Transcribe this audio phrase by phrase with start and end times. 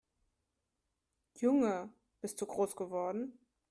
[1.35, 3.37] Junge, bist du groß geworden